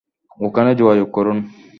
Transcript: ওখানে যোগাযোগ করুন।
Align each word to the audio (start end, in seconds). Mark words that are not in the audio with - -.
ওখানে 0.39 0.71
যোগাযোগ 0.75 1.07
করুন। 1.11 1.37